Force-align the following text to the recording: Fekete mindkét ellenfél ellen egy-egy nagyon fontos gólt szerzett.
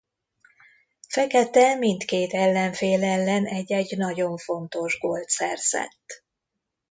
Fekete 1.07 1.75
mindkét 1.75 2.33
ellenfél 2.33 3.03
ellen 3.03 3.45
egy-egy 3.45 3.97
nagyon 3.97 4.37
fontos 4.37 4.99
gólt 4.99 5.29
szerzett. 5.29 6.23